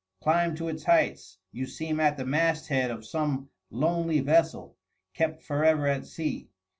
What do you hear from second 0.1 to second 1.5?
Climb to its heights,